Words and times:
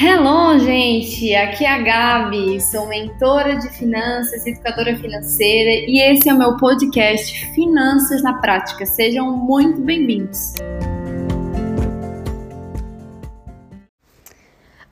Hello, 0.00 0.56
gente! 0.60 1.34
Aqui 1.34 1.64
é 1.64 1.72
a 1.72 1.78
Gabi, 1.78 2.60
sou 2.60 2.86
mentora 2.86 3.56
de 3.56 3.68
finanças, 3.70 4.46
educadora 4.46 4.96
financeira 4.96 5.90
e 5.90 5.98
esse 5.98 6.28
é 6.28 6.34
o 6.34 6.38
meu 6.38 6.56
podcast 6.56 7.52
Finanças 7.52 8.22
na 8.22 8.34
Prática. 8.34 8.86
Sejam 8.86 9.36
muito 9.36 9.80
bem-vindos! 9.80 10.54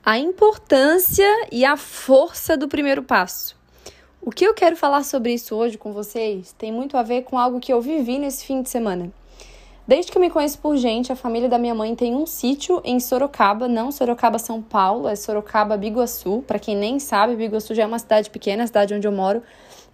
A 0.05 0.19
importância 0.19 1.47
e 1.53 1.63
a 1.63 1.77
força 1.77 2.57
do 2.57 2.67
primeiro 2.67 3.01
passo. 3.01 3.55
O 4.21 4.29
que 4.29 4.45
eu 4.45 4.53
quero 4.53 4.75
falar 4.75 5.03
sobre 5.03 5.33
isso 5.33 5.55
hoje 5.55 5.77
com 5.77 5.93
vocês 5.93 6.53
tem 6.57 6.69
muito 6.69 6.97
a 6.97 7.03
ver 7.03 7.21
com 7.21 7.39
algo 7.39 7.61
que 7.61 7.71
eu 7.71 7.79
vivi 7.79 8.19
nesse 8.19 8.45
fim 8.45 8.61
de 8.61 8.69
semana. 8.69 9.09
Desde 9.87 10.11
que 10.11 10.17
eu 10.17 10.21
me 10.21 10.29
conheço 10.29 10.59
por 10.59 10.75
gente, 10.75 11.13
a 11.13 11.15
família 11.15 11.47
da 11.47 11.57
minha 11.57 11.73
mãe 11.73 11.95
tem 11.95 12.13
um 12.13 12.25
sítio 12.25 12.81
em 12.83 12.99
Sorocaba, 12.99 13.69
não 13.69 13.89
Sorocaba, 13.89 14.37
São 14.37 14.61
Paulo, 14.61 15.07
é 15.07 15.15
Sorocaba, 15.15 15.77
Biguaçu. 15.77 16.43
Para 16.45 16.59
quem 16.59 16.75
nem 16.75 16.99
sabe, 16.99 17.37
Biguaçu 17.37 17.73
já 17.73 17.83
é 17.83 17.85
uma 17.85 17.97
cidade 17.97 18.29
pequena, 18.29 18.65
a 18.65 18.67
cidade 18.67 18.93
onde 18.93 19.07
eu 19.07 19.13
moro 19.13 19.41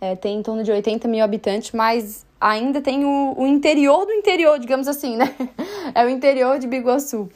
é, 0.02 0.16
tem 0.16 0.40
em 0.40 0.42
torno 0.42 0.64
de 0.64 0.72
80 0.72 1.08
mil 1.08 1.24
habitantes, 1.24 1.74
mas 1.74 2.26
ainda 2.42 2.82
tem 2.82 3.06
o, 3.06 3.36
o 3.38 3.46
interior 3.46 4.04
do 4.08 4.12
interior, 4.12 4.58
digamos 4.58 4.88
assim, 4.88 5.16
né? 5.16 5.32
É 5.94 6.04
o 6.04 6.10
interior 6.10 6.58
de 6.58 6.66
Biguaçu. 6.66 7.30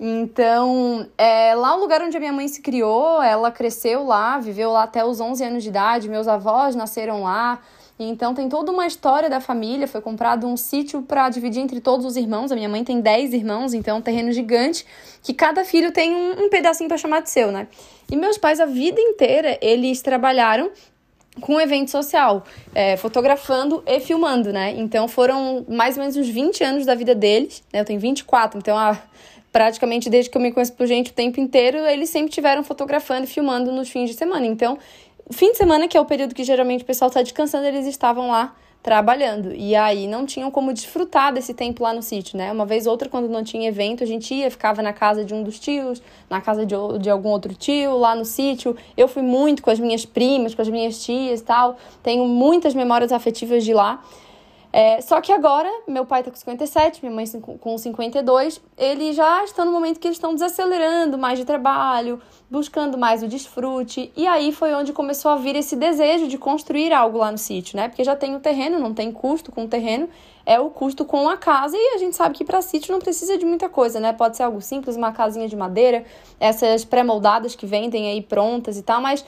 Então, 0.00 1.06
é 1.16 1.54
lá 1.54 1.76
o 1.76 1.80
lugar 1.80 2.02
onde 2.02 2.16
a 2.16 2.20
minha 2.20 2.32
mãe 2.32 2.48
se 2.48 2.60
criou, 2.60 3.22
ela 3.22 3.52
cresceu 3.52 4.04
lá, 4.04 4.36
viveu 4.38 4.72
lá 4.72 4.82
até 4.82 5.04
os 5.04 5.20
11 5.20 5.44
anos 5.44 5.62
de 5.62 5.68
idade, 5.68 6.08
meus 6.08 6.26
avós 6.26 6.74
nasceram 6.74 7.22
lá. 7.22 7.60
Então 8.08 8.32
tem 8.32 8.48
toda 8.48 8.72
uma 8.72 8.86
história 8.86 9.28
da 9.28 9.40
família, 9.40 9.86
foi 9.86 10.00
comprado 10.00 10.46
um 10.46 10.56
sítio 10.56 11.02
para 11.02 11.28
dividir 11.28 11.60
entre 11.60 11.80
todos 11.80 12.06
os 12.06 12.16
irmãos. 12.16 12.50
A 12.50 12.54
minha 12.54 12.68
mãe 12.68 12.82
tem 12.82 13.00
10 13.00 13.34
irmãos, 13.34 13.74
então 13.74 13.96
é 13.96 13.98
um 13.98 14.02
terreno 14.02 14.32
gigante 14.32 14.86
que 15.22 15.34
cada 15.34 15.64
filho 15.64 15.92
tem 15.92 16.14
um, 16.14 16.44
um 16.44 16.48
pedacinho 16.48 16.88
para 16.88 16.96
chamar 16.96 17.20
de 17.20 17.30
seu, 17.30 17.52
né? 17.52 17.68
E 18.10 18.16
meus 18.16 18.38
pais 18.38 18.58
a 18.58 18.66
vida 18.66 19.00
inteira 19.00 19.58
eles 19.60 20.00
trabalharam 20.00 20.70
com 21.40 21.54
um 21.54 21.60
evento 21.60 21.90
social, 21.90 22.44
é, 22.74 22.96
fotografando 22.96 23.82
e 23.86 24.00
filmando, 24.00 24.52
né? 24.52 24.74
Então 24.76 25.06
foram 25.06 25.64
mais 25.68 25.96
ou 25.96 26.00
menos 26.02 26.16
uns 26.16 26.28
20 26.28 26.64
anos 26.64 26.86
da 26.86 26.94
vida 26.94 27.14
deles, 27.14 27.62
né? 27.72 27.80
Eu 27.80 27.84
tenho 27.84 28.00
24, 28.00 28.58
então 28.58 28.76
a, 28.76 28.98
praticamente 29.52 30.08
desde 30.08 30.30
que 30.30 30.36
eu 30.36 30.42
me 30.42 30.52
conheço 30.52 30.72
por 30.72 30.86
gente 30.86 31.10
o 31.10 31.14
tempo 31.14 31.40
inteiro, 31.40 31.78
eles 31.78 32.10
sempre 32.10 32.30
tiveram 32.30 32.62
fotografando 32.62 33.24
e 33.24 33.26
filmando 33.26 33.70
nos 33.72 33.88
fins 33.88 34.08
de 34.10 34.16
semana. 34.16 34.46
Então 34.46 34.78
fim 35.32 35.52
de 35.52 35.58
semana, 35.58 35.88
que 35.88 35.96
é 35.96 36.00
o 36.00 36.04
período 36.04 36.34
que 36.34 36.44
geralmente 36.44 36.82
o 36.82 36.86
pessoal 36.86 37.08
está 37.08 37.22
descansando, 37.22 37.66
eles 37.66 37.86
estavam 37.86 38.28
lá 38.30 38.54
trabalhando. 38.82 39.52
E 39.54 39.74
aí 39.74 40.06
não 40.06 40.24
tinham 40.24 40.50
como 40.50 40.72
desfrutar 40.72 41.32
desse 41.32 41.52
tempo 41.52 41.82
lá 41.82 41.92
no 41.92 42.02
sítio, 42.02 42.38
né? 42.38 42.50
Uma 42.50 42.64
vez 42.64 42.86
ou 42.86 42.92
outra, 42.92 43.08
quando 43.08 43.28
não 43.28 43.44
tinha 43.44 43.68
evento, 43.68 44.02
a 44.02 44.06
gente 44.06 44.32
ia, 44.32 44.50
ficava 44.50 44.80
na 44.82 44.92
casa 44.92 45.24
de 45.24 45.34
um 45.34 45.42
dos 45.42 45.58
tios, 45.58 46.02
na 46.28 46.40
casa 46.40 46.64
de, 46.64 46.74
de 47.00 47.10
algum 47.10 47.28
outro 47.28 47.54
tio, 47.54 47.98
lá 47.98 48.14
no 48.14 48.24
sítio. 48.24 48.76
Eu 48.96 49.06
fui 49.06 49.22
muito 49.22 49.62
com 49.62 49.70
as 49.70 49.78
minhas 49.78 50.06
primas, 50.06 50.54
com 50.54 50.62
as 50.62 50.68
minhas 50.68 51.02
tias 51.04 51.40
e 51.40 51.44
tal. 51.44 51.76
Tenho 52.02 52.24
muitas 52.24 52.74
memórias 52.74 53.12
afetivas 53.12 53.64
de 53.64 53.74
lá. 53.74 54.02
É, 54.72 55.00
só 55.00 55.20
que 55.20 55.32
agora, 55.32 55.68
meu 55.88 56.06
pai 56.06 56.22
tá 56.22 56.30
com 56.30 56.36
57, 56.36 57.04
minha 57.04 57.14
mãe 57.14 57.26
com 57.60 57.76
52, 57.76 58.60
eles 58.78 59.16
já 59.16 59.42
estão 59.42 59.64
no 59.64 59.72
momento 59.72 59.98
que 59.98 60.06
eles 60.06 60.16
estão 60.16 60.32
desacelerando 60.32 61.18
mais 61.18 61.38
de 61.38 61.44
trabalho, 61.44 62.20
buscando 62.48 62.96
mais 62.96 63.20
o 63.22 63.26
desfrute, 63.26 64.12
e 64.16 64.28
aí 64.28 64.52
foi 64.52 64.72
onde 64.74 64.92
começou 64.92 65.32
a 65.32 65.36
vir 65.36 65.56
esse 65.56 65.74
desejo 65.74 66.28
de 66.28 66.38
construir 66.38 66.92
algo 66.92 67.18
lá 67.18 67.32
no 67.32 67.38
sítio, 67.38 67.76
né? 67.76 67.88
Porque 67.88 68.04
já 68.04 68.14
tem 68.14 68.36
o 68.36 68.40
terreno, 68.40 68.78
não 68.78 68.94
tem 68.94 69.10
custo 69.10 69.50
com 69.50 69.64
o 69.64 69.68
terreno, 69.68 70.08
é 70.46 70.60
o 70.60 70.70
custo 70.70 71.04
com 71.04 71.28
a 71.28 71.36
casa, 71.36 71.76
e 71.76 71.94
a 71.94 71.98
gente 71.98 72.14
sabe 72.14 72.36
que 72.36 72.44
para 72.44 72.62
sítio 72.62 72.92
não 72.92 73.00
precisa 73.00 73.36
de 73.36 73.44
muita 73.44 73.68
coisa, 73.68 73.98
né? 73.98 74.12
Pode 74.12 74.36
ser 74.36 74.44
algo 74.44 74.60
simples, 74.60 74.96
uma 74.96 75.10
casinha 75.10 75.48
de 75.48 75.56
madeira, 75.56 76.04
essas 76.38 76.84
pré-moldadas 76.84 77.56
que 77.56 77.66
vendem 77.66 78.08
aí 78.08 78.22
prontas 78.22 78.78
e 78.78 78.82
tal, 78.82 79.00
mas 79.00 79.24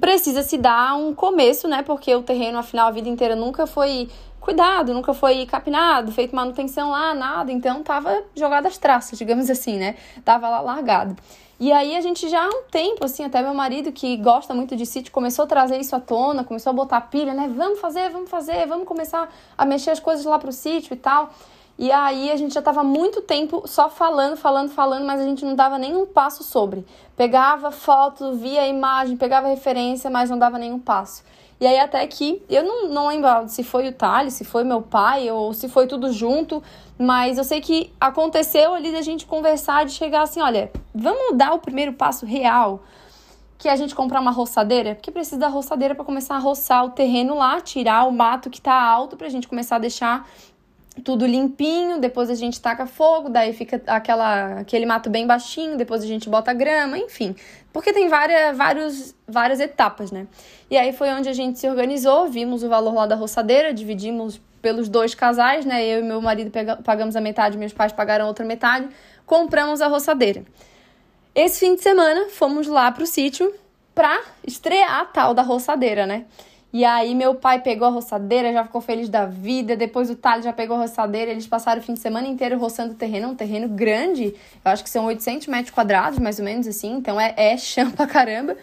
precisa 0.00 0.42
se 0.42 0.58
dar 0.58 0.96
um 0.96 1.14
começo, 1.14 1.68
né? 1.68 1.82
Porque 1.82 2.14
o 2.14 2.22
terreno, 2.22 2.58
afinal, 2.58 2.88
a 2.88 2.90
vida 2.90 3.08
inteira 3.08 3.36
nunca 3.36 3.66
foi 3.66 4.08
cuidado, 4.44 4.92
nunca 4.92 5.14
foi 5.14 5.46
capinado, 5.46 6.12
feito 6.12 6.36
manutenção 6.36 6.90
lá, 6.90 7.14
nada. 7.14 7.50
Então 7.50 7.82
tava 7.82 8.22
jogado 8.36 8.66
as 8.66 8.76
traças, 8.76 9.18
digamos 9.18 9.48
assim, 9.48 9.78
né? 9.78 9.96
Tava 10.24 10.48
lá 10.48 10.60
largado. 10.60 11.16
E 11.58 11.72
aí 11.72 11.96
a 11.96 12.00
gente 12.00 12.28
já 12.28 12.44
há 12.44 12.48
um 12.48 12.64
tempo, 12.70 13.04
assim, 13.04 13.24
até 13.24 13.40
meu 13.40 13.54
marido, 13.54 13.90
que 13.90 14.16
gosta 14.16 14.52
muito 14.52 14.76
de 14.76 14.84
sítio, 14.84 15.12
começou 15.12 15.44
a 15.44 15.48
trazer 15.48 15.78
isso 15.78 15.96
à 15.96 16.00
tona, 16.00 16.44
começou 16.44 16.70
a 16.70 16.72
botar 16.72 17.00
pilha, 17.02 17.32
né? 17.32 17.50
Vamos 17.56 17.80
fazer, 17.80 18.10
vamos 18.10 18.28
fazer, 18.28 18.66
vamos 18.66 18.86
começar 18.86 19.32
a 19.56 19.64
mexer 19.64 19.90
as 19.90 20.00
coisas 20.00 20.24
lá 20.26 20.38
pro 20.38 20.52
sítio 20.52 20.92
e 20.92 20.96
tal. 20.96 21.32
E 21.76 21.90
aí 21.90 22.30
a 22.30 22.36
gente 22.36 22.54
já 22.54 22.62
tava 22.62 22.84
muito 22.84 23.20
tempo 23.20 23.64
só 23.66 23.88
falando, 23.88 24.36
falando, 24.36 24.70
falando, 24.70 25.04
mas 25.04 25.20
a 25.20 25.24
gente 25.24 25.44
não 25.44 25.56
dava 25.56 25.76
nenhum 25.76 26.06
passo 26.06 26.44
sobre. 26.44 26.86
Pegava 27.16 27.70
foto, 27.72 28.34
via 28.34 28.62
a 28.62 28.68
imagem, 28.68 29.16
pegava 29.16 29.48
referência, 29.48 30.08
mas 30.08 30.30
não 30.30 30.38
dava 30.38 30.56
nenhum 30.56 30.78
passo. 30.78 31.24
E 31.60 31.66
aí 31.66 31.78
até 31.78 32.06
que, 32.06 32.42
eu 32.48 32.62
não, 32.62 32.88
não 32.88 33.08
lembro 33.08 33.48
se 33.48 33.64
foi 33.64 33.88
o 33.88 33.92
Thales, 33.92 34.34
se 34.34 34.44
foi 34.44 34.64
meu 34.64 34.82
pai 34.82 35.30
ou 35.30 35.52
se 35.52 35.68
foi 35.68 35.86
tudo 35.86 36.12
junto, 36.12 36.62
mas 36.98 37.38
eu 37.38 37.44
sei 37.44 37.60
que 37.60 37.92
aconteceu 38.00 38.74
ali 38.74 38.92
da 38.92 39.02
gente 39.02 39.26
conversar, 39.26 39.84
de 39.84 39.92
chegar 39.92 40.22
assim, 40.22 40.40
olha, 40.40 40.70
vamos 40.94 41.36
dar 41.36 41.54
o 41.54 41.58
primeiro 41.58 41.92
passo 41.92 42.26
real, 42.26 42.82
que 43.56 43.68
é 43.68 43.72
a 43.72 43.76
gente 43.76 43.94
comprar 43.94 44.20
uma 44.20 44.30
roçadeira, 44.30 44.94
porque 44.94 45.10
precisa 45.10 45.38
da 45.38 45.48
roçadeira 45.48 45.94
para 45.94 46.04
começar 46.04 46.36
a 46.36 46.38
roçar 46.38 46.84
o 46.84 46.90
terreno 46.90 47.36
lá, 47.36 47.60
tirar 47.60 48.04
o 48.04 48.12
mato 48.12 48.50
que 48.50 48.60
tá 48.60 48.74
alto 48.74 49.16
pra 49.16 49.28
gente 49.28 49.48
começar 49.48 49.76
a 49.76 49.78
deixar 49.78 50.28
tudo 51.02 51.26
limpinho, 51.26 51.98
depois 51.98 52.30
a 52.30 52.34
gente 52.34 52.60
taca 52.60 52.86
fogo, 52.86 53.28
daí 53.28 53.52
fica 53.52 53.82
aquela, 53.86 54.60
aquele 54.60 54.86
mato 54.86 55.10
bem 55.10 55.26
baixinho, 55.26 55.76
depois 55.76 56.02
a 56.02 56.06
gente 56.06 56.28
bota 56.28 56.52
grama, 56.52 56.96
enfim. 56.96 57.34
Porque 57.72 57.92
tem 57.92 58.08
várias, 58.08 58.56
vários, 58.56 59.14
várias 59.26 59.58
etapas, 59.58 60.12
né? 60.12 60.26
E 60.70 60.76
aí 60.76 60.92
foi 60.92 61.10
onde 61.10 61.28
a 61.28 61.32
gente 61.32 61.58
se 61.58 61.68
organizou, 61.68 62.28
vimos 62.28 62.62
o 62.62 62.68
valor 62.68 62.94
lá 62.94 63.06
da 63.06 63.16
roçadeira, 63.16 63.74
dividimos 63.74 64.40
pelos 64.62 64.88
dois 64.88 65.14
casais, 65.14 65.64
né? 65.64 65.84
Eu 65.84 66.00
e 66.00 66.02
meu 66.02 66.22
marido 66.22 66.52
pagamos 66.84 67.16
a 67.16 67.20
metade, 67.20 67.58
meus 67.58 67.72
pais 67.72 67.92
pagaram 67.92 68.26
a 68.26 68.28
outra 68.28 68.44
metade, 68.44 68.88
compramos 69.26 69.82
a 69.82 69.88
roçadeira. 69.88 70.44
Esse 71.34 71.60
fim 71.60 71.74
de 71.74 71.82
semana 71.82 72.30
fomos 72.30 72.68
lá 72.68 72.92
pro 72.92 73.06
sítio 73.06 73.52
pra 73.94 74.22
estrear 74.46 75.00
a 75.00 75.04
tal 75.04 75.34
da 75.34 75.42
roçadeira, 75.42 76.06
né? 76.06 76.24
E 76.74 76.84
aí 76.84 77.14
meu 77.14 77.36
pai 77.36 77.60
pegou 77.60 77.86
a 77.86 77.90
roçadeira, 77.92 78.52
já 78.52 78.64
ficou 78.64 78.80
feliz 78.80 79.08
da 79.08 79.26
vida. 79.26 79.76
Depois 79.76 80.10
o 80.10 80.16
Thales 80.16 80.44
já 80.44 80.52
pegou 80.52 80.76
a 80.76 80.80
roçadeira. 80.80 81.30
Eles 81.30 81.46
passaram 81.46 81.80
o 81.80 81.84
fim 81.84 81.94
de 81.94 82.00
semana 82.00 82.26
inteiro 82.26 82.58
roçando 82.58 82.94
o 82.94 82.96
terreno. 82.96 83.28
Um 83.28 83.34
terreno 83.36 83.68
grande. 83.68 84.34
Eu 84.64 84.72
acho 84.72 84.82
que 84.82 84.90
são 84.90 85.04
800 85.04 85.46
metros 85.46 85.70
quadrados, 85.72 86.18
mais 86.18 86.40
ou 86.40 86.44
menos 86.44 86.66
assim. 86.66 86.96
Então 86.96 87.20
é, 87.20 87.32
é 87.36 87.56
chão 87.56 87.92
pra 87.92 88.08
caramba. 88.08 88.56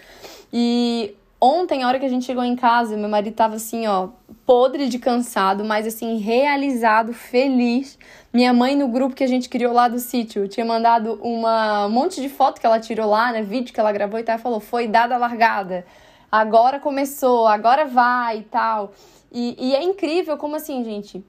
E 0.51 1.15
ontem, 1.39 1.83
a 1.83 1.87
hora 1.87 1.99
que 1.99 2.05
a 2.05 2.09
gente 2.09 2.25
chegou 2.25 2.43
em 2.43 2.53
casa, 2.53 2.97
meu 2.97 3.07
marido 3.07 3.33
tava 3.33 3.55
assim, 3.55 3.87
ó, 3.87 4.09
podre 4.45 4.89
de 4.89 4.99
cansado, 4.99 5.63
mas 5.63 5.87
assim, 5.87 6.17
realizado, 6.17 7.13
feliz. 7.13 7.97
Minha 8.33 8.51
mãe, 8.51 8.75
no 8.75 8.89
grupo 8.89 9.15
que 9.15 9.23
a 9.23 9.27
gente 9.27 9.47
criou 9.47 9.71
lá 9.71 9.87
do 9.87 9.99
sítio, 9.99 10.49
tinha 10.49 10.65
mandado 10.65 11.17
uma, 11.23 11.85
um 11.85 11.89
monte 11.89 12.19
de 12.19 12.27
foto 12.27 12.59
que 12.59 12.65
ela 12.65 12.77
tirou 12.77 13.09
lá, 13.09 13.31
né? 13.31 13.41
Vídeo 13.41 13.73
que 13.73 13.79
ela 13.79 13.93
gravou 13.93 14.19
e 14.19 14.23
tal. 14.23 14.37
Falou: 14.37 14.59
foi 14.59 14.85
dada 14.85 15.15
a 15.15 15.17
largada 15.17 15.85
agora 16.31 16.79
começou, 16.79 17.47
agora 17.47 17.85
vai 17.85 18.39
e 18.39 18.43
tal. 18.43 18.93
E, 19.31 19.55
e 19.59 19.75
é 19.75 19.83
incrível 19.83 20.37
como 20.37 20.55
assim, 20.55 20.83
gente. 20.83 21.23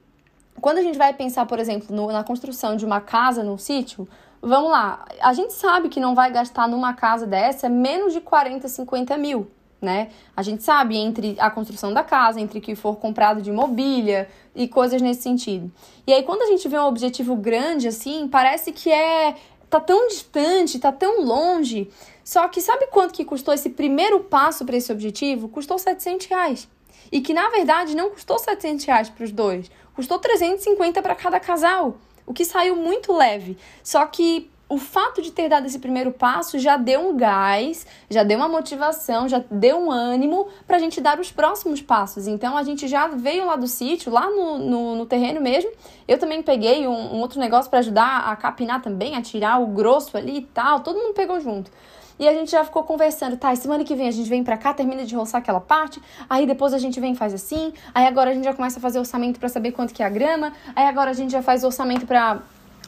Quando 0.61 0.79
a 0.79 0.83
gente 0.83 0.99
vai 0.99 1.13
pensar, 1.13 1.47
por 1.47 1.59
exemplo, 1.59 1.95
no, 1.95 2.13
na 2.13 2.23
construção 2.23 2.77
de 2.77 2.85
uma 2.85 3.01
casa 3.01 3.43
num 3.43 3.59
sítio, 3.59 4.07
vamos 4.41 4.71
lá, 4.71 5.05
a 5.21 5.33
gente 5.33 5.53
sabe 5.53 5.89
que 5.89 5.99
não 5.99 6.15
vai 6.15 6.31
gastar 6.31 6.69
numa 6.69 6.93
casa 6.95 7.27
dessa 7.27 7.69
menos 7.69 8.13
de 8.13 8.21
40, 8.21 8.69
50 8.69 9.17
mil, 9.17 9.51
né? 9.81 10.11
A 10.37 10.43
gente 10.43 10.63
sabe 10.63 10.97
entre 10.97 11.37
a 11.39 11.51
construção 11.51 11.93
da 11.93 12.05
casa, 12.05 12.41
entre 12.41 12.59
o 12.59 12.63
que 12.63 12.75
for 12.75 12.97
comprado 12.97 13.43
de 13.43 13.51
mobília 13.51 14.29
e 14.55 14.69
coisas 14.69 15.01
nesse 15.01 15.23
sentido. 15.23 15.73
E 16.07 16.13
aí, 16.13 16.23
quando 16.23 16.43
a 16.43 16.47
gente 16.47 16.69
vê 16.69 16.79
um 16.79 16.87
objetivo 16.87 17.35
grande 17.35 17.89
assim, 17.89 18.29
parece 18.29 18.73
que 18.73 18.93
é 18.93 19.35
tá 19.73 19.81
tão 19.81 20.07
distante, 20.09 20.79
tá 20.79 20.93
tão 20.93 21.25
longe. 21.25 21.91
Só 22.23 22.47
que 22.49 22.61
sabe 22.61 22.89
quanto 22.89 23.15
que 23.15 23.25
custou 23.25 23.55
esse 23.55 23.71
primeiro 23.71 24.21
passo 24.21 24.67
para 24.67 24.77
esse 24.77 24.93
objetivo? 24.93 25.49
Custou 25.49 25.79
700 25.79 26.27
reais. 26.27 26.69
E 27.11 27.23
que 27.23 27.33
na 27.33 27.49
verdade 27.49 27.97
não 27.97 28.11
custou 28.11 28.39
700 28.39 28.85
reais 28.85 29.09
para 29.09 29.25
os 29.25 29.33
dois, 29.33 29.71
custou 29.95 30.19
350 30.19 31.01
para 31.03 31.15
cada 31.15 31.41
casal, 31.41 31.97
o 32.27 32.35
que 32.35 32.45
saiu 32.45 32.77
muito 32.77 33.13
leve. 33.13 33.57
Só 33.83 34.05
que 34.07 34.51
o 34.73 34.79
fato 34.79 35.21
de 35.21 35.31
ter 35.31 35.51
dado 35.51 35.67
esse 35.67 35.79
primeiro 35.79 36.11
passo 36.11 36.59
já 36.59 36.79
deu 36.79 37.11
um 37.11 37.15
gás, 37.15 37.87
já 38.09 38.23
deu 38.23 38.39
uma 38.39 38.49
motivação, 38.49 39.29
já 39.29 39.45
deu 39.51 39.77
um 39.77 39.91
ânimo 39.91 40.49
para 40.67 40.77
a 40.77 40.81
gente 40.81 40.99
dar 40.99 41.21
os 41.21 41.31
próximos 41.31 41.83
passos. 41.83 42.27
Então 42.27 42.57
a 42.57 42.63
gente 42.63 42.89
já 42.89 43.07
veio 43.07 43.45
lá 43.45 43.55
do 43.55 43.67
sítio, 43.67 44.11
lá 44.11 44.31
no, 44.31 44.57
no, 44.57 44.97
no 44.97 45.05
terreno 45.05 45.43
mesmo. 45.43 45.71
Eu 46.09 46.17
também 46.17 46.43
peguei 46.43 46.89
um, 46.89 47.17
um 47.17 47.21
outro 47.21 47.39
negócio 47.39 47.69
para 47.69 47.81
ajudar 47.81 48.31
a 48.31 48.35
capinar 48.35 48.81
também, 48.81 49.15
a 49.15 49.21
tirar 49.21 49.61
o 49.61 49.67
grosso 49.67 50.17
ali 50.17 50.39
e 50.39 50.43
tal. 50.43 50.81
Todo 50.81 50.99
mundo 50.99 51.13
pegou 51.13 51.39
junto. 51.39 51.71
E 52.19 52.27
a 52.27 52.33
gente 52.33 52.51
já 52.51 52.65
ficou 52.65 52.83
conversando, 52.83 53.37
tá? 53.37 53.55
Semana 53.55 53.85
que 53.85 53.95
vem 53.95 54.09
a 54.09 54.11
gente 54.11 54.31
vem 54.31 54.43
pra 54.43 54.57
cá, 54.57 54.73
termina 54.73 55.05
de 55.05 55.15
roçar 55.15 55.43
aquela 55.43 55.61
parte, 55.61 56.01
aí 56.31 56.47
depois 56.47 56.73
a 56.73 56.79
gente 56.79 56.99
vem 56.99 57.13
e 57.13 57.17
faz 57.17 57.35
assim, 57.35 57.75
aí 57.95 58.07
agora 58.07 58.31
a 58.31 58.35
gente 58.35 58.45
já 58.45 58.55
começa 58.55 58.79
a 58.79 58.83
fazer 58.83 58.99
orçamento 58.99 59.39
para 59.39 59.51
saber 59.51 59.73
quanto 59.73 59.93
que 59.93 60.03
é 60.03 60.07
a 60.07 60.09
grama, 60.09 60.53
aí 60.75 60.87
agora 60.87 61.11
a 61.11 61.15
gente 61.15 61.31
já 61.33 61.43
faz 61.43 61.65
orçamento 61.65 62.07
para 62.07 62.41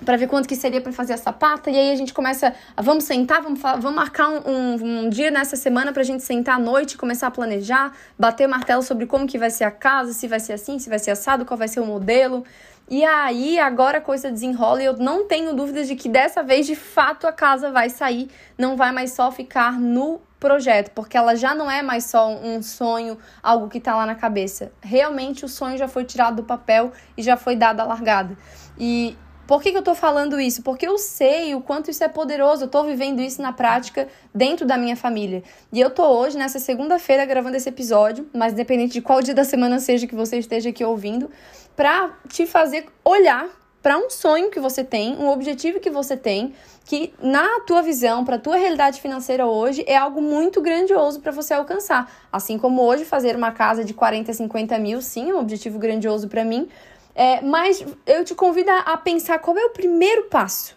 para 0.04 0.16
ver 0.16 0.26
quanto 0.26 0.48
que 0.48 0.54
seria 0.54 0.80
para 0.80 0.92
fazer 0.92 1.14
a 1.14 1.16
sapata. 1.16 1.70
E 1.70 1.76
aí 1.76 1.92
a 1.92 1.96
gente 1.96 2.12
começa, 2.12 2.54
vamos 2.76 3.04
sentar, 3.04 3.42
vamos, 3.42 3.60
vamos 3.60 3.94
marcar 3.94 4.28
um, 4.28 4.40
um, 4.46 5.04
um 5.04 5.08
dia 5.08 5.30
nessa 5.30 5.56
semana 5.56 5.92
pra 5.92 6.02
gente 6.02 6.22
sentar 6.22 6.56
à 6.56 6.58
noite, 6.58 6.96
começar 6.96 7.28
a 7.28 7.30
planejar, 7.30 7.92
bater 8.18 8.46
martelo 8.46 8.82
sobre 8.82 9.06
como 9.06 9.26
que 9.26 9.38
vai 9.38 9.50
ser 9.50 9.64
a 9.64 9.70
casa, 9.70 10.12
se 10.12 10.28
vai 10.28 10.40
ser 10.40 10.52
assim, 10.52 10.78
se 10.78 10.88
vai 10.88 10.98
ser 10.98 11.12
assado, 11.12 11.44
qual 11.44 11.56
vai 11.56 11.68
ser 11.68 11.80
o 11.80 11.86
modelo. 11.86 12.44
E 12.88 13.02
aí, 13.02 13.58
agora 13.58 13.96
a 13.96 14.00
coisa 14.00 14.30
desenrola 14.30 14.82
e 14.82 14.84
eu 14.84 14.96
não 14.98 15.26
tenho 15.26 15.54
dúvidas 15.54 15.88
de 15.88 15.96
que 15.96 16.06
dessa 16.06 16.42
vez, 16.42 16.66
de 16.66 16.76
fato, 16.76 17.26
a 17.26 17.32
casa 17.32 17.70
vai 17.70 17.88
sair, 17.88 18.28
não 18.58 18.76
vai 18.76 18.92
mais 18.92 19.12
só 19.12 19.32
ficar 19.32 19.80
no 19.80 20.20
projeto, 20.38 20.90
porque 20.90 21.16
ela 21.16 21.34
já 21.34 21.54
não 21.54 21.70
é 21.70 21.80
mais 21.80 22.04
só 22.04 22.28
um 22.28 22.62
sonho, 22.62 23.16
algo 23.42 23.70
que 23.70 23.80
tá 23.80 23.96
lá 23.96 24.04
na 24.04 24.14
cabeça. 24.14 24.70
Realmente 24.82 25.46
o 25.46 25.48
sonho 25.48 25.78
já 25.78 25.88
foi 25.88 26.04
tirado 26.04 26.36
do 26.36 26.42
papel 26.42 26.92
e 27.16 27.22
já 27.22 27.34
foi 27.34 27.56
dado 27.56 27.80
a 27.80 27.84
largada. 27.84 28.36
E 28.78 29.16
por 29.46 29.62
que, 29.62 29.72
que 29.72 29.78
eu 29.78 29.82
tô 29.82 29.94
falando 29.94 30.40
isso? 30.40 30.62
Porque 30.62 30.86
eu 30.86 30.96
sei 30.96 31.54
o 31.54 31.60
quanto 31.60 31.90
isso 31.90 32.02
é 32.02 32.08
poderoso, 32.08 32.64
eu 32.64 32.68
tô 32.68 32.82
vivendo 32.84 33.20
isso 33.20 33.42
na 33.42 33.52
prática 33.52 34.08
dentro 34.34 34.66
da 34.66 34.76
minha 34.76 34.96
família. 34.96 35.42
E 35.72 35.80
eu 35.80 35.90
tô 35.90 36.04
hoje, 36.04 36.36
nessa 36.36 36.58
segunda-feira, 36.58 37.24
gravando 37.26 37.56
esse 37.56 37.68
episódio, 37.68 38.28
mas 38.32 38.52
independente 38.52 38.94
de 38.94 39.02
qual 39.02 39.20
dia 39.20 39.34
da 39.34 39.44
semana 39.44 39.78
seja 39.80 40.06
que 40.06 40.14
você 40.14 40.38
esteja 40.38 40.70
aqui 40.70 40.84
ouvindo, 40.84 41.30
pra 41.76 42.16
te 42.28 42.46
fazer 42.46 42.86
olhar 43.04 43.48
para 43.84 43.98
um 43.98 44.08
sonho 44.08 44.50
que 44.50 44.58
você 44.58 44.82
tem, 44.82 45.14
um 45.16 45.28
objetivo 45.28 45.78
que 45.78 45.90
você 45.90 46.16
tem, 46.16 46.54
que 46.86 47.12
na 47.22 47.60
tua 47.66 47.82
visão, 47.82 48.24
para 48.24 48.38
tua 48.38 48.56
realidade 48.56 48.98
financeira 48.98 49.44
hoje, 49.46 49.84
é 49.86 49.94
algo 49.94 50.22
muito 50.22 50.62
grandioso 50.62 51.20
para 51.20 51.30
você 51.30 51.52
alcançar. 51.52 52.10
Assim 52.32 52.56
como 52.56 52.80
hoje 52.80 53.04
fazer 53.04 53.36
uma 53.36 53.52
casa 53.52 53.84
de 53.84 53.92
40, 53.92 54.32
50 54.32 54.78
mil, 54.78 55.02
sim, 55.02 55.28
é 55.28 55.34
um 55.34 55.38
objetivo 55.38 55.78
grandioso 55.78 56.28
para 56.28 56.42
mim, 56.46 56.66
é, 57.14 57.40
mas 57.40 57.84
eu 58.06 58.24
te 58.24 58.34
convido 58.34 58.70
a 58.70 58.96
pensar 58.96 59.38
qual 59.38 59.56
é 59.56 59.64
o 59.64 59.70
primeiro 59.70 60.24
passo. 60.24 60.76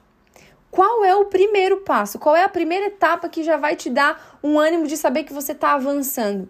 Qual 0.70 1.04
é 1.04 1.16
o 1.16 1.26
primeiro 1.26 1.78
passo? 1.78 2.20
Qual 2.20 2.36
é 2.36 2.44
a 2.44 2.50
primeira 2.50 2.88
etapa 2.88 3.28
que 3.28 3.42
já 3.42 3.58
vai 3.58 3.76
te 3.76 3.90
dar 3.90 4.38
um 4.44 4.60
ânimo 4.60 4.86
de 4.86 4.96
saber 4.96 5.24
que 5.24 5.34
você 5.34 5.54
está 5.54 5.74
avançando? 5.74 6.48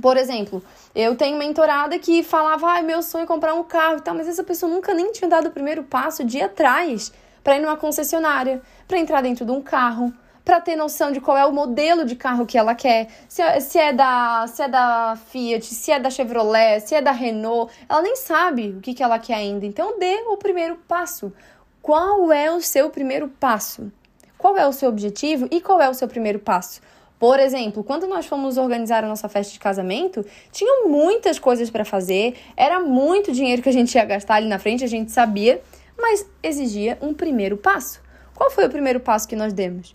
Por 0.00 0.16
exemplo, 0.16 0.62
eu 0.94 1.16
tenho 1.16 1.36
mentorada 1.36 1.98
que 1.98 2.22
falava, 2.22 2.78
ah, 2.78 2.82
meu 2.82 3.02
sonho 3.02 3.24
é 3.24 3.26
comprar 3.26 3.54
um 3.54 3.64
carro 3.64 3.98
e 3.98 4.00
tal, 4.00 4.14
mas 4.14 4.28
essa 4.28 4.44
pessoa 4.44 4.70
nunca 4.70 4.94
nem 4.94 5.10
tinha 5.10 5.28
dado 5.28 5.48
o 5.48 5.50
primeiro 5.50 5.82
passo 5.82 6.24
de 6.24 6.38
ir 6.38 6.42
atrás 6.42 7.12
para 7.42 7.56
ir 7.56 7.60
numa 7.60 7.76
concessionária, 7.76 8.62
para 8.86 8.98
entrar 8.98 9.22
dentro 9.22 9.44
de 9.44 9.50
um 9.50 9.60
carro, 9.60 10.14
para 10.48 10.62
ter 10.62 10.76
noção 10.76 11.12
de 11.12 11.20
qual 11.20 11.36
é 11.36 11.44
o 11.44 11.52
modelo 11.52 12.06
de 12.06 12.16
carro 12.16 12.46
que 12.46 12.56
ela 12.56 12.74
quer, 12.74 13.08
se 13.28 13.42
é, 13.42 13.60
se 13.60 13.78
é, 13.78 13.92
da, 13.92 14.46
se 14.46 14.62
é 14.62 14.66
da 14.66 15.18
Fiat, 15.26 15.62
se 15.62 15.92
é 15.92 16.00
da 16.00 16.08
Chevrolet, 16.08 16.80
se 16.80 16.94
é 16.94 17.02
da 17.02 17.12
Renault, 17.12 17.70
ela 17.86 18.00
nem 18.00 18.16
sabe 18.16 18.70
o 18.70 18.80
que, 18.80 18.94
que 18.94 19.02
ela 19.02 19.18
quer 19.18 19.34
ainda. 19.34 19.66
Então 19.66 19.98
dê 19.98 20.22
o 20.26 20.38
primeiro 20.38 20.76
passo. 20.88 21.30
Qual 21.82 22.32
é 22.32 22.50
o 22.50 22.62
seu 22.62 22.88
primeiro 22.88 23.28
passo? 23.28 23.92
Qual 24.38 24.56
é 24.56 24.66
o 24.66 24.72
seu 24.72 24.88
objetivo 24.88 25.46
e 25.50 25.60
qual 25.60 25.82
é 25.82 25.90
o 25.90 25.92
seu 25.92 26.08
primeiro 26.08 26.38
passo? 26.38 26.80
Por 27.18 27.38
exemplo, 27.38 27.84
quando 27.84 28.06
nós 28.06 28.24
fomos 28.24 28.56
organizar 28.56 29.04
a 29.04 29.06
nossa 29.06 29.28
festa 29.28 29.52
de 29.52 29.58
casamento, 29.58 30.24
tinham 30.50 30.88
muitas 30.88 31.38
coisas 31.38 31.68
para 31.68 31.84
fazer, 31.84 32.38
era 32.56 32.80
muito 32.80 33.32
dinheiro 33.32 33.60
que 33.60 33.68
a 33.68 33.72
gente 33.72 33.94
ia 33.96 34.04
gastar 34.06 34.36
ali 34.36 34.48
na 34.48 34.58
frente, 34.58 34.82
a 34.82 34.88
gente 34.88 35.12
sabia, 35.12 35.60
mas 35.98 36.24
exigia 36.42 36.96
um 37.02 37.12
primeiro 37.12 37.58
passo. 37.58 38.00
Qual 38.34 38.50
foi 38.50 38.64
o 38.64 38.70
primeiro 38.70 38.98
passo 38.98 39.28
que 39.28 39.36
nós 39.36 39.52
demos? 39.52 39.92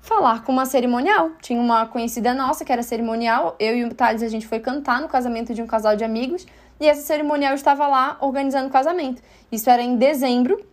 Falar 0.00 0.44
com 0.44 0.52
uma 0.52 0.66
cerimonial. 0.66 1.32
Tinha 1.40 1.60
uma 1.60 1.86
conhecida 1.86 2.34
nossa 2.34 2.64
que 2.64 2.72
era 2.72 2.82
cerimonial. 2.82 3.56
Eu 3.58 3.76
e 3.76 3.84
o 3.84 3.94
Thales, 3.94 4.22
a 4.22 4.28
gente 4.28 4.46
foi 4.46 4.60
cantar 4.60 5.00
no 5.00 5.08
casamento 5.08 5.54
de 5.54 5.62
um 5.62 5.66
casal 5.66 5.96
de 5.96 6.04
amigos. 6.04 6.46
E 6.80 6.88
essa 6.88 7.02
cerimonial 7.02 7.54
estava 7.54 7.86
lá 7.86 8.16
organizando 8.20 8.68
o 8.68 8.70
casamento. 8.70 9.22
Isso 9.52 9.68
era 9.68 9.82
em 9.82 9.96
dezembro 9.96 10.64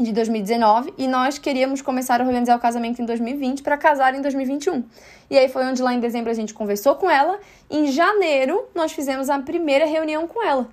de 0.00 0.12
2019 0.12 0.94
e 0.96 1.06
nós 1.06 1.38
queríamos 1.38 1.82
começar 1.82 2.20
a 2.20 2.24
organizar 2.24 2.56
o 2.56 2.60
casamento 2.60 3.02
em 3.02 3.04
2020 3.04 3.62
para 3.62 3.76
casar 3.76 4.14
em 4.14 4.22
2021. 4.22 4.84
E 5.30 5.36
aí 5.36 5.48
foi 5.48 5.64
onde 5.66 5.82
lá 5.82 5.92
em 5.92 6.00
dezembro 6.00 6.30
a 6.30 6.34
gente 6.34 6.54
conversou 6.54 6.94
com 6.94 7.10
ela. 7.10 7.38
Em 7.70 7.86
janeiro 7.86 8.64
nós 8.74 8.92
fizemos 8.92 9.28
a 9.28 9.38
primeira 9.38 9.84
reunião 9.84 10.26
com 10.26 10.42
ela. 10.42 10.68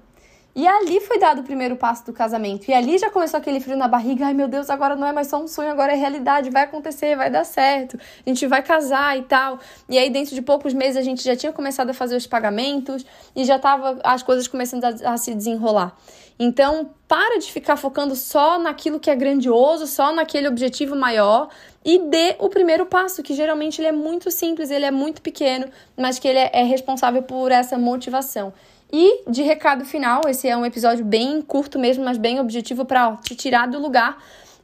E 0.59 0.67
ali 0.67 0.99
foi 0.99 1.17
dado 1.17 1.39
o 1.39 1.43
primeiro 1.45 1.77
passo 1.77 2.05
do 2.05 2.11
casamento. 2.11 2.69
E 2.69 2.73
ali 2.73 2.97
já 2.97 3.09
começou 3.09 3.37
aquele 3.37 3.61
frio 3.61 3.77
na 3.77 3.87
barriga. 3.87 4.25
Ai, 4.25 4.33
meu 4.33 4.49
Deus, 4.49 4.69
agora 4.69 4.93
não 4.93 5.07
é 5.07 5.13
mais 5.13 5.27
só 5.27 5.41
um 5.41 5.47
sonho, 5.47 5.71
agora 5.71 5.93
é 5.93 5.95
realidade. 5.95 6.49
Vai 6.49 6.63
acontecer, 6.63 7.15
vai 7.15 7.29
dar 7.29 7.45
certo. 7.45 7.97
A 8.25 8.29
gente 8.29 8.45
vai 8.45 8.61
casar 8.61 9.17
e 9.17 9.21
tal. 9.21 9.57
E 9.87 9.97
aí, 9.97 10.09
dentro 10.09 10.35
de 10.35 10.41
poucos 10.41 10.73
meses, 10.73 10.97
a 10.97 11.01
gente 11.01 11.23
já 11.23 11.33
tinha 11.33 11.53
começado 11.53 11.91
a 11.91 11.93
fazer 11.93 12.17
os 12.17 12.27
pagamentos 12.27 13.05
e 13.33 13.45
já 13.45 13.57
tava 13.57 14.01
as 14.03 14.21
coisas 14.21 14.49
começando 14.49 14.83
a, 14.83 15.13
a 15.13 15.15
se 15.15 15.33
desenrolar. 15.33 15.95
Então, 16.37 16.89
para 17.07 17.39
de 17.39 17.49
ficar 17.49 17.77
focando 17.77 18.13
só 18.13 18.59
naquilo 18.59 18.99
que 18.99 19.09
é 19.09 19.15
grandioso, 19.15 19.87
só 19.87 20.11
naquele 20.11 20.49
objetivo 20.49 20.93
maior 20.93 21.47
e 21.85 21.99
dê 21.99 22.35
o 22.37 22.49
primeiro 22.49 22.85
passo, 22.85 23.23
que 23.23 23.33
geralmente 23.33 23.79
ele 23.79 23.87
é 23.87 23.93
muito 23.93 24.29
simples, 24.29 24.69
ele 24.71 24.85
é 24.85 24.91
muito 24.91 25.21
pequeno, 25.21 25.67
mas 25.95 26.19
que 26.19 26.27
ele 26.27 26.39
é, 26.39 26.49
é 26.53 26.63
responsável 26.63 27.23
por 27.23 27.49
essa 27.49 27.77
motivação. 27.77 28.51
E 28.91 29.23
de 29.29 29.43
recado 29.43 29.85
final, 29.85 30.21
esse 30.27 30.47
é 30.47 30.57
um 30.57 30.65
episódio 30.65 31.05
bem 31.05 31.41
curto 31.41 31.77
mesmo, 31.77 32.03
mas 32.03 32.17
bem 32.17 32.39
objetivo 32.39 32.85
para 32.85 33.15
te 33.17 33.35
tirar 33.35 33.67
do 33.67 33.79
lugar. 33.79 34.17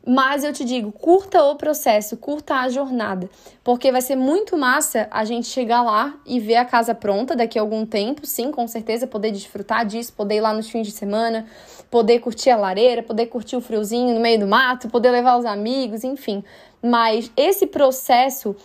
Mas 0.07 0.43
eu 0.43 0.53
te 0.53 0.63
digo, 0.63 0.91
curta 0.91 1.43
o 1.43 1.55
processo, 1.55 2.15
curta 2.15 2.55
a 2.55 2.69
jornada, 2.69 3.27
porque 3.63 3.91
vai 3.91 4.01
ser 4.01 4.15
muito 4.15 4.55
massa 4.55 5.07
a 5.09 5.25
gente 5.25 5.47
chegar 5.47 5.81
lá 5.81 6.13
e 6.27 6.39
ver 6.39 6.57
a 6.57 6.65
casa 6.65 6.93
pronta 6.93 7.35
daqui 7.35 7.57
a 7.57 7.61
algum 7.63 7.87
tempo, 7.87 8.23
sim, 8.23 8.51
com 8.51 8.67
certeza, 8.67 9.07
poder 9.07 9.31
desfrutar 9.31 9.83
disso, 9.83 10.13
poder 10.13 10.35
ir 10.35 10.41
lá 10.41 10.53
nos 10.53 10.69
fins 10.69 10.85
de 10.85 10.93
semana, 10.93 11.47
poder 11.89 12.19
curtir 12.19 12.51
a 12.51 12.55
lareira, 12.55 13.01
poder 13.01 13.25
curtir 13.27 13.55
o 13.55 13.61
friozinho 13.61 14.13
no 14.13 14.19
meio 14.19 14.39
do 14.39 14.47
mato, 14.47 14.89
poder 14.89 15.09
levar 15.09 15.37
os 15.37 15.45
amigos, 15.45 16.03
enfim. 16.03 16.43
Mas 16.83 17.31
esse 17.35 17.65
processo 17.65 18.55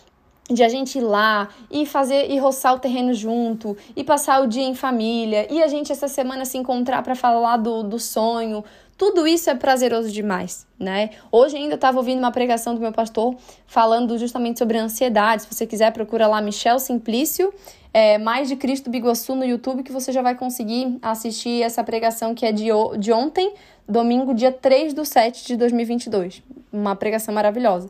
de 0.50 0.62
a 0.62 0.68
gente 0.68 0.98
ir 0.98 1.02
lá 1.02 1.48
e 1.70 1.86
fazer 1.86 2.30
e 2.30 2.38
roçar 2.38 2.74
o 2.74 2.78
terreno 2.78 3.14
junto 3.14 3.76
e 3.94 4.02
passar 4.02 4.42
o 4.42 4.46
dia 4.46 4.64
em 4.64 4.74
família 4.74 5.46
e 5.50 5.62
a 5.62 5.68
gente 5.68 5.92
essa 5.92 6.08
semana 6.08 6.44
se 6.44 6.58
encontrar 6.58 7.02
para 7.02 7.14
falar 7.14 7.56
do, 7.56 7.82
do 7.82 7.98
sonho. 7.98 8.64
Tudo 8.98 9.26
isso 9.26 9.48
é 9.48 9.54
prazeroso 9.54 10.10
demais, 10.10 10.66
né? 10.78 11.08
Hoje 11.32 11.56
ainda 11.56 11.74
estava 11.74 11.96
ouvindo 11.96 12.18
uma 12.18 12.30
pregação 12.30 12.74
do 12.74 12.80
meu 12.82 12.92
pastor 12.92 13.34
falando 13.66 14.18
justamente 14.18 14.58
sobre 14.58 14.76
ansiedade. 14.76 15.42
Se 15.44 15.54
você 15.54 15.66
quiser, 15.66 15.90
procura 15.90 16.26
lá 16.26 16.42
Michel 16.42 16.78
Simplício, 16.78 17.50
é, 17.94 18.18
Mais 18.18 18.46
de 18.46 18.56
Cristo 18.56 18.90
Biguaçu 18.90 19.34
no 19.34 19.42
YouTube, 19.42 19.82
que 19.82 19.90
você 19.90 20.12
já 20.12 20.20
vai 20.20 20.34
conseguir 20.34 20.98
assistir 21.00 21.62
essa 21.62 21.82
pregação 21.82 22.34
que 22.34 22.44
é 22.44 22.52
de, 22.52 22.66
de 22.98 23.10
ontem, 23.10 23.54
domingo, 23.88 24.34
dia 24.34 24.52
3 24.52 24.92
do 24.92 25.06
7 25.06 25.46
de 25.46 25.56
2022. 25.56 26.42
Uma 26.70 26.94
pregação 26.94 27.32
maravilhosa. 27.32 27.88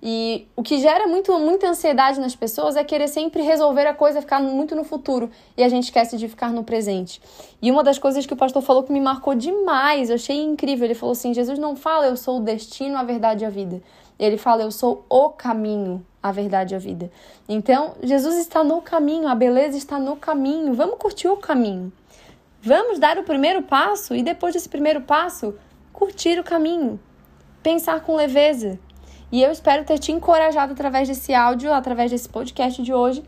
E 0.00 0.46
o 0.54 0.62
que 0.62 0.78
gera 0.78 1.08
muito, 1.08 1.36
muita 1.40 1.68
ansiedade 1.68 2.20
nas 2.20 2.36
pessoas 2.36 2.76
é 2.76 2.84
querer 2.84 3.08
sempre 3.08 3.42
resolver 3.42 3.86
a 3.86 3.92
coisa, 3.92 4.20
ficar 4.20 4.40
muito 4.40 4.76
no 4.76 4.84
futuro 4.84 5.28
e 5.56 5.64
a 5.64 5.68
gente 5.68 5.84
esquece 5.84 6.16
de 6.16 6.28
ficar 6.28 6.52
no 6.52 6.62
presente. 6.62 7.20
E 7.60 7.70
uma 7.70 7.82
das 7.82 7.98
coisas 7.98 8.24
que 8.24 8.32
o 8.32 8.36
pastor 8.36 8.62
falou 8.62 8.84
que 8.84 8.92
me 8.92 9.00
marcou 9.00 9.34
demais, 9.34 10.08
eu 10.08 10.14
achei 10.14 10.40
incrível, 10.40 10.84
ele 10.84 10.94
falou 10.94 11.12
assim: 11.12 11.34
Jesus 11.34 11.58
não 11.58 11.74
fala 11.74 12.06
eu 12.06 12.16
sou 12.16 12.38
o 12.38 12.40
destino, 12.40 12.96
a 12.96 13.02
verdade 13.02 13.42
e 13.42 13.46
a 13.46 13.50
vida. 13.50 13.82
Ele 14.18 14.36
fala 14.36 14.62
eu 14.62 14.70
sou 14.70 15.04
o 15.08 15.30
caminho, 15.30 16.04
a 16.22 16.30
verdade 16.30 16.74
e 16.74 16.76
a 16.76 16.78
vida. 16.78 17.10
Então, 17.48 17.94
Jesus 18.02 18.36
está 18.36 18.62
no 18.62 18.80
caminho, 18.80 19.28
a 19.28 19.34
beleza 19.34 19.76
está 19.76 19.98
no 19.98 20.16
caminho. 20.16 20.74
Vamos 20.74 20.98
curtir 20.98 21.28
o 21.28 21.36
caminho. 21.36 21.92
Vamos 22.60 22.98
dar 22.98 23.18
o 23.18 23.24
primeiro 23.24 23.62
passo 23.62 24.14
e 24.14 24.22
depois 24.22 24.54
desse 24.54 24.68
primeiro 24.68 25.00
passo, 25.02 25.54
curtir 25.92 26.38
o 26.38 26.44
caminho. 26.44 26.98
Pensar 27.62 28.00
com 28.00 28.16
leveza 28.16 28.78
e 29.30 29.42
eu 29.42 29.50
espero 29.50 29.84
ter 29.84 29.98
te 29.98 30.12
encorajado 30.12 30.72
através 30.72 31.08
desse 31.08 31.34
áudio, 31.34 31.72
através 31.72 32.10
desse 32.10 32.28
podcast 32.28 32.82
de 32.82 32.92
hoje, 32.92 33.22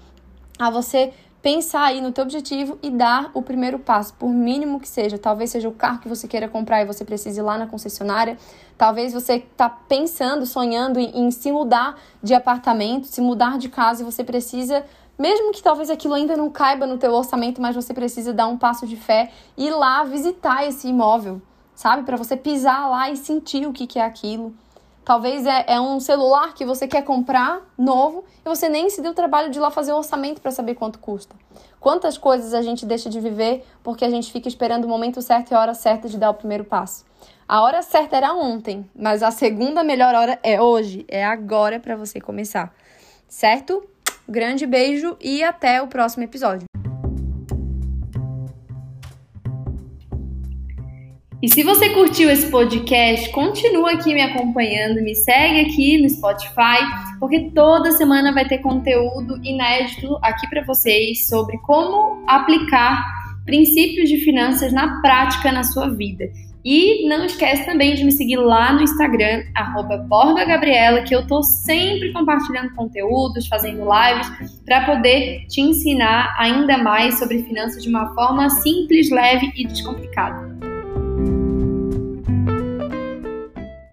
a 0.58 0.70
você 0.70 1.12
pensar 1.42 1.84
aí 1.84 2.00
no 2.00 2.12
teu 2.12 2.24
objetivo 2.24 2.78
e 2.82 2.90
dar 2.90 3.30
o 3.32 3.42
primeiro 3.42 3.78
passo, 3.78 4.14
por 4.14 4.28
mínimo 4.28 4.78
que 4.78 4.88
seja. 4.88 5.18
Talvez 5.18 5.50
seja 5.50 5.68
o 5.68 5.72
carro 5.72 6.00
que 6.00 6.08
você 6.08 6.28
queira 6.28 6.48
comprar 6.48 6.82
e 6.82 6.84
você 6.84 7.04
precise 7.04 7.40
ir 7.40 7.42
lá 7.42 7.56
na 7.56 7.66
concessionária. 7.66 8.36
Talvez 8.76 9.12
você 9.12 9.34
está 9.34 9.68
pensando, 9.68 10.44
sonhando 10.44 10.98
em, 10.98 11.18
em, 11.18 11.30
se 11.30 11.50
mudar 11.50 11.98
de 12.22 12.34
apartamento, 12.34 13.06
se 13.06 13.20
mudar 13.20 13.58
de 13.58 13.68
casa 13.68 14.02
e 14.02 14.04
você 14.04 14.22
precisa, 14.22 14.84
mesmo 15.18 15.52
que 15.52 15.62
talvez 15.62 15.90
aquilo 15.90 16.14
ainda 16.14 16.36
não 16.36 16.50
caiba 16.50 16.86
no 16.86 16.98
teu 16.98 17.12
orçamento, 17.12 17.60
mas 17.60 17.74
você 17.74 17.94
precisa 17.94 18.32
dar 18.32 18.46
um 18.46 18.58
passo 18.58 18.86
de 18.86 18.96
fé 18.96 19.30
e 19.56 19.66
ir 19.66 19.70
lá 19.70 20.04
visitar 20.04 20.66
esse 20.66 20.88
imóvel, 20.88 21.40
sabe? 21.74 22.02
Para 22.02 22.16
você 22.16 22.36
pisar 22.36 22.88
lá 22.88 23.10
e 23.10 23.16
sentir 23.16 23.66
o 23.66 23.72
que, 23.72 23.86
que 23.86 23.98
é 23.98 24.04
aquilo. 24.04 24.54
Talvez 25.04 25.46
é, 25.46 25.64
é, 25.66 25.80
um 25.80 25.98
celular 25.98 26.54
que 26.54 26.64
você 26.64 26.86
quer 26.86 27.02
comprar 27.02 27.60
novo 27.76 28.24
e 28.44 28.48
você 28.48 28.68
nem 28.68 28.90
se 28.90 29.00
deu 29.00 29.12
o 29.12 29.14
trabalho 29.14 29.50
de 29.50 29.58
ir 29.58 29.60
lá 29.60 29.70
fazer 29.70 29.92
um 29.92 29.96
orçamento 29.96 30.40
para 30.40 30.50
saber 30.50 30.74
quanto 30.74 30.98
custa. 30.98 31.34
Quantas 31.80 32.18
coisas 32.18 32.52
a 32.52 32.62
gente 32.62 32.84
deixa 32.84 33.08
de 33.08 33.18
viver 33.18 33.64
porque 33.82 34.04
a 34.04 34.10
gente 34.10 34.30
fica 34.30 34.46
esperando 34.46 34.84
o 34.84 34.88
momento 34.88 35.22
certo 35.22 35.50
e 35.50 35.54
a 35.54 35.60
hora 35.60 35.74
certa 35.74 36.08
de 36.08 36.18
dar 36.18 36.30
o 36.30 36.34
primeiro 36.34 36.64
passo. 36.64 37.04
A 37.48 37.62
hora 37.62 37.82
certa 37.82 38.16
era 38.16 38.32
ontem, 38.32 38.88
mas 38.94 39.22
a 39.22 39.30
segunda 39.30 39.82
melhor 39.82 40.14
hora 40.14 40.38
é 40.42 40.60
hoje, 40.60 41.04
é 41.08 41.24
agora 41.24 41.80
para 41.80 41.96
você 41.96 42.20
começar. 42.20 42.72
Certo? 43.28 43.82
Grande 44.28 44.66
beijo 44.66 45.16
e 45.20 45.42
até 45.42 45.82
o 45.82 45.88
próximo 45.88 46.22
episódio. 46.22 46.69
E 51.42 51.48
se 51.48 51.62
você 51.62 51.88
curtiu 51.88 52.28
esse 52.28 52.50
podcast, 52.50 53.30
continua 53.30 53.92
aqui 53.92 54.12
me 54.12 54.20
acompanhando, 54.20 55.02
me 55.02 55.14
segue 55.14 55.60
aqui 55.60 55.96
no 55.96 56.10
Spotify, 56.10 56.84
porque 57.18 57.50
toda 57.54 57.92
semana 57.92 58.30
vai 58.30 58.46
ter 58.46 58.58
conteúdo 58.58 59.42
inédito 59.42 60.18
aqui 60.20 60.46
para 60.50 60.62
vocês 60.64 61.26
sobre 61.26 61.56
como 61.60 62.22
aplicar 62.26 63.02
princípios 63.46 64.10
de 64.10 64.18
finanças 64.18 64.70
na 64.70 65.00
prática 65.00 65.50
na 65.50 65.64
sua 65.64 65.88
vida. 65.88 66.30
E 66.62 67.08
não 67.08 67.24
esquece 67.24 67.64
também 67.64 67.94
de 67.94 68.04
me 68.04 68.12
seguir 68.12 68.36
lá 68.36 68.74
no 68.74 68.82
Instagram, 68.82 69.44
BorgaGabriela, 70.08 71.00
que 71.04 71.16
eu 71.16 71.26
tô 71.26 71.42
sempre 71.42 72.12
compartilhando 72.12 72.74
conteúdos, 72.74 73.46
fazendo 73.46 73.82
lives, 73.82 74.60
para 74.66 74.84
poder 74.84 75.46
te 75.46 75.62
ensinar 75.62 76.34
ainda 76.38 76.76
mais 76.76 77.18
sobre 77.18 77.42
finanças 77.44 77.82
de 77.82 77.88
uma 77.88 78.14
forma 78.14 78.50
simples, 78.50 79.10
leve 79.10 79.50
e 79.56 79.66
descomplicada. 79.66 80.49